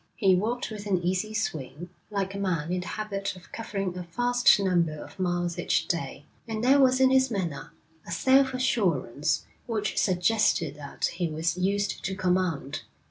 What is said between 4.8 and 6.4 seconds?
of miles each day,